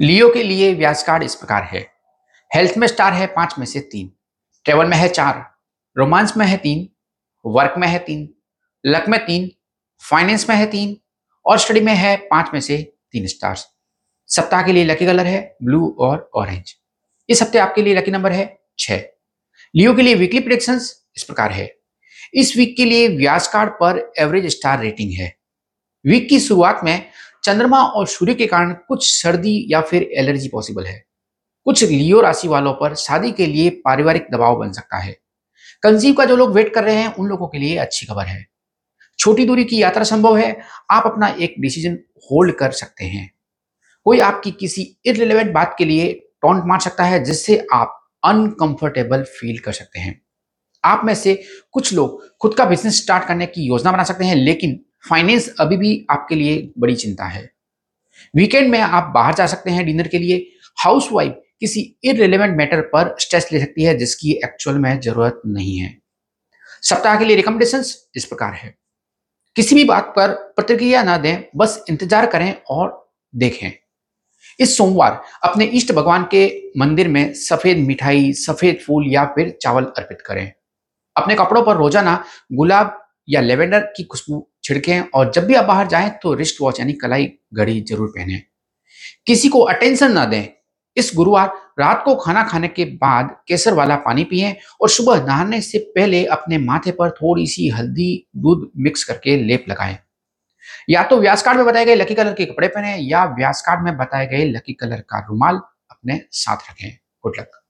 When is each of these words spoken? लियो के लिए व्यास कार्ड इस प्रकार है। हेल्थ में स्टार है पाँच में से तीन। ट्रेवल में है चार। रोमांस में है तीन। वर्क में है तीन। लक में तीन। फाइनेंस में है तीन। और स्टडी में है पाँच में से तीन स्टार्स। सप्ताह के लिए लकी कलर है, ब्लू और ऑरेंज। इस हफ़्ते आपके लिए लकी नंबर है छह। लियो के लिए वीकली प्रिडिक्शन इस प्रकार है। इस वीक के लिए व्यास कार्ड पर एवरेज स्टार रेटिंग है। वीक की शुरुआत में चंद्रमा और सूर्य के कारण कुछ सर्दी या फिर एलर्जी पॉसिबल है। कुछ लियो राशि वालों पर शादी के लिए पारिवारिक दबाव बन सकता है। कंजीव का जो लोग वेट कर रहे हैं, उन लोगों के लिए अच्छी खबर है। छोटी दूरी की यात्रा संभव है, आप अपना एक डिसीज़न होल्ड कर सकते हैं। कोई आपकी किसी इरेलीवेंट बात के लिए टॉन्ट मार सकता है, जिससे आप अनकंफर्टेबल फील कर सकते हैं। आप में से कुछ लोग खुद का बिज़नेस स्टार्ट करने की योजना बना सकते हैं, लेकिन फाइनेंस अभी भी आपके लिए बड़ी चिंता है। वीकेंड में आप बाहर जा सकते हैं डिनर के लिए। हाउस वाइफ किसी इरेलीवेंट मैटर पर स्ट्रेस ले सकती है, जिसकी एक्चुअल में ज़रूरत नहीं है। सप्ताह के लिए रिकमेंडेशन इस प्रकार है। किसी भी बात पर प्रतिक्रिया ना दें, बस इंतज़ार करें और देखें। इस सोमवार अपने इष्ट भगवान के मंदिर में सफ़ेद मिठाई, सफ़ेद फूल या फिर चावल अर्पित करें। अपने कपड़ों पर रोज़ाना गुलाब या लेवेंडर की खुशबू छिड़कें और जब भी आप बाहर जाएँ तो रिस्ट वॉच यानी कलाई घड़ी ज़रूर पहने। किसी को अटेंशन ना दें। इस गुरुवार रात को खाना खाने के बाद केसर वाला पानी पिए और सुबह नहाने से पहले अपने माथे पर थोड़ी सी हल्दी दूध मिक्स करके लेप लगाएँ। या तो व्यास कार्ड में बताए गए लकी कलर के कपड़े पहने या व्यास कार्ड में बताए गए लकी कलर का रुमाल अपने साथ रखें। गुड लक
लियो 0.00 0.28
के 0.28 0.42
लिए 0.42 0.74
व्यास 0.74 1.02
कार्ड 1.02 1.22
इस 1.22 1.34
प्रकार 1.34 1.62
है। 1.62 1.80
हेल्थ 2.54 2.78
में 2.78 2.86
स्टार 2.86 3.12
है 3.12 3.26
पाँच 3.26 3.54
में 3.58 3.66
से 3.66 3.80
तीन। 3.80 4.12
ट्रेवल 4.64 4.86
में 4.86 4.96
है 4.96 5.08
चार। 5.08 5.44
रोमांस 5.96 6.36
में 6.36 6.46
है 6.46 6.56
तीन। 6.56 6.88
वर्क 7.44 7.74
में 7.78 7.88
है 7.88 7.98
तीन। 7.98 8.28
लक 8.86 9.08
में 9.08 9.26
तीन। 9.26 9.50
फाइनेंस 10.10 10.48
में 10.48 10.56
है 10.56 10.66
तीन। 10.66 10.96
और 11.46 11.58
स्टडी 11.58 11.80
में 11.80 11.94
है 11.94 12.16
पाँच 12.16 12.50
में 12.54 12.60
से 12.60 12.96
तीन 13.12 13.26
स्टार्स। 13.26 13.66
सप्ताह 14.28 14.62
के 14.62 14.72
लिए 14.72 14.84
लकी 14.84 15.06
कलर 15.06 15.26
है, 15.26 15.56
ब्लू 15.62 15.96
और 15.98 16.30
ऑरेंज। 16.34 16.74
इस 17.28 17.42
हफ़्ते 17.42 17.58
आपके 17.58 17.82
लिए 17.82 17.94
लकी 17.94 18.10
नंबर 18.10 18.32
है 18.32 18.60
छह। 18.78 19.02
लियो 19.74 19.94
के 19.94 20.02
लिए 20.02 20.14
वीकली 20.14 20.40
प्रिडिक्शन 20.40 20.74
इस 21.16 21.22
प्रकार 21.22 21.52
है। 21.52 21.74
इस 22.34 22.56
वीक 22.56 22.76
के 22.76 22.84
लिए 22.84 23.08
व्यास 23.08 23.48
कार्ड 23.48 23.70
पर 23.70 24.12
एवरेज 24.18 24.46
स्टार 24.46 24.80
रेटिंग 24.80 25.12
है। 25.12 25.36
वीक 26.06 26.28
की 26.28 26.40
शुरुआत 26.40 26.80
में 26.84 27.10
चंद्रमा 27.42 27.82
और 27.82 28.06
सूर्य 28.06 28.34
के 28.34 28.46
कारण 28.46 28.72
कुछ 28.72 29.22
सर्दी 29.22 29.66
या 29.70 29.80
फिर 29.80 30.02
एलर्जी 30.02 30.48
पॉसिबल 30.48 30.84
है। 30.84 31.04
कुछ 31.64 31.84
लियो 31.84 32.20
राशि 32.20 32.48
वालों 32.48 32.72
पर 32.72 32.94
शादी 32.94 33.32
के 33.32 33.46
लिए 33.46 33.70
पारिवारिक 33.70 34.26
दबाव 34.32 34.56
बन 34.56 34.72
सकता 34.72 34.98
है। 34.98 35.16
कंजीव 35.82 36.14
का 36.14 36.24
जो 36.24 36.36
लोग 36.36 36.52
वेट 36.52 36.74
कर 36.74 36.84
रहे 36.84 36.94
हैं, 36.94 37.14
उन 37.14 37.26
लोगों 37.26 37.48
के 37.48 37.58
लिए 37.58 37.76
अच्छी 37.76 38.06
खबर 38.06 38.24
है। 38.24 38.46
छोटी 39.18 39.44
दूरी 39.44 39.64
की 39.64 39.82
यात्रा 39.82 40.04
संभव 40.04 40.36
है, 40.36 40.60
आप 40.90 41.02
अपना 41.06 41.28
एक 41.28 41.54
डिसीज़न 41.60 41.98
होल्ड 42.16 42.54
कर 42.54 42.70
सकते 42.70 43.04
हैं। 43.04 43.34
कोई 44.04 44.20
आपकी 44.20 44.50
किसी 44.50 44.98
इरेलीवेंट 45.04 45.52
बात 45.52 45.74
के 45.78 45.84
लिए 45.84 46.28
टॉन्ट 46.42 46.64
मार 46.66 46.80
सकता 46.80 47.04
है, 47.04 47.24
जिससे 47.24 47.66
आप 47.72 48.10
अनकंफर्टेबल 48.24 49.22
फील 49.22 49.58
कर 49.58 49.72
सकते 49.72 50.00
हैं। 50.00 50.22
आप 50.84 51.02
में 51.04 51.14
से 51.14 51.42
कुछ 51.72 51.92
लोग 51.92 52.36
खुद 52.36 52.54
का 52.54 52.64
बिज़नेस 52.64 53.02
स्टार्ट 53.02 53.24
करने 53.24 53.46
की 53.46 53.62
योजना 53.62 53.92
बना 53.92 54.02
सकते 54.02 54.24
हैं, 54.24 54.36
लेकिन 54.36 54.84
फाइनेंस 55.04 55.48
अभी 55.60 55.76
भी 55.76 56.06
आपके 56.10 56.34
लिए 56.34 56.72
बड़ी 56.78 56.94
चिंता 56.96 57.24
है। 57.24 57.50
वीकेंड 58.34 58.68
में 58.70 58.78
आप 58.80 59.10
बाहर 59.14 59.34
जा 59.34 59.46
सकते 59.46 59.70
हैं 59.70 59.84
डिनर 59.86 60.08
के 60.08 60.18
लिए। 60.18 60.46
हाउस 60.78 61.08
वाइफ 61.12 61.40
किसी 61.60 61.80
इरेलीवेंट 62.04 62.56
मैटर 62.56 62.80
पर 62.86 63.14
स्ट्रेस 63.20 63.48
ले 63.52 63.60
सकती 63.60 63.82
है, 63.82 63.96
जिसकी 63.98 64.32
एक्चुअल 64.34 64.78
में 64.78 65.00
ज़रूरत 65.00 65.40
नहीं 65.46 65.76
है। 65.78 65.96
सप्ताह 66.82 67.18
के 67.18 67.24
लिए 67.24 67.36
रिकमेंडेशन 67.36 67.84
इस 68.16 68.24
प्रकार 68.24 68.54
है। 68.54 68.74
किसी 69.56 69.74
भी 69.74 69.84
बात 69.84 70.12
पर 70.16 70.32
प्रतिक्रिया 70.56 71.02
ना 71.02 71.16
दें, 71.18 71.44
बस 71.56 71.84
इंतज़ार 71.90 72.26
करें 72.26 72.54
और 72.70 73.10
देखें। 73.34 73.70
इस 74.58 74.76
सोमवार 74.76 75.20
अपने 75.44 75.64
इष्ट 75.66 75.92
भगवान 75.92 76.26
के 76.30 76.46
मंदिर 76.78 77.08
में 77.08 77.32
सफ़ेद 77.34 77.78
मिठाई, 77.78 78.32
सफ़ेद 78.32 78.78
फूल 78.86 79.06
या 79.08 79.24
फिर 79.26 79.56
चावल 79.62 79.84
अर्पित 79.98 80.20
करें। 80.20 80.52
अपने 81.16 81.34
कपड़ों 81.34 81.62
पर 81.62 81.76
रोज़ाना 81.76 82.22
गुलाब 82.52 82.98
या 83.28 83.40
लेवेंडर 83.40 83.80
की 83.96 84.04
खुशबू 84.04 84.46
छिड़कें 84.64 85.00
और 85.00 85.30
जब 85.32 85.46
भी 85.46 85.54
आप 85.54 85.64
बाहर 85.64 85.86
जाएँ 85.86 86.10
तो 86.22 86.34
रिस्ट 86.34 86.60
वॉच 86.60 86.80
यानी 86.80 86.92
कलाई 86.94 87.30
घड़ी 87.54 87.80
ज़रूर 87.80 88.08
पहने। 88.08 88.42
किसी 89.26 89.48
को 89.48 89.60
अटेंशन 89.62 90.12
ना 90.12 90.24
दें। 90.24 90.44
इस 90.96 91.10
गुरुवार 91.16 91.52
रात 91.80 92.02
को 92.04 92.14
खाना 92.16 92.42
खाने 92.44 92.68
के 92.68 92.84
बाद 92.96 93.30
केसर 93.48 93.74
वाला 93.74 93.96
पानी 93.98 94.24
पिए 94.24 94.54
और 94.80 94.88
सुबह 94.88 95.24
नहाने 95.26 95.60
से 95.60 95.78
पहले 95.96 96.24
अपने 96.26 96.58
माथे 96.58 96.90
पर 96.92 97.10
थोड़ी 97.12 97.46
सी 97.46 97.68
हल्दी 97.68 98.26
दूध 98.36 98.70
मिक्स 98.78 99.04
करके 99.04 99.36
लेप 99.36 99.64
लगाएँ। 99.68 99.96
या 100.90 101.02
तो 101.02 101.20
व्यास 101.20 101.42
कार्ड 101.42 101.58
में 101.58 101.66
बताए 101.66 101.84
गए 101.84 101.94
लकी 101.94 102.14
कलर 102.14 102.32
के 102.32 102.44
कपड़े 102.44 102.68
पहने 102.68 102.96
या 102.96 103.24
व्यास 103.36 103.62
कार्ड 103.66 103.84
में 103.84 103.96
बताए 103.96 104.26
गए 104.26 104.44
लकी 104.46 104.72
कलर 104.74 105.00
का 105.10 105.26
रुमाल 105.30 105.60
अपने 105.90 106.20
साथ 106.32 106.70
रखें। 106.70 106.90
गुड 107.24 107.36
लक 107.38 107.61